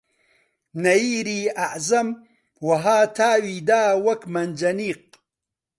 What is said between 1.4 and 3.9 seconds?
ئەعزەم وەها تاوی دەدا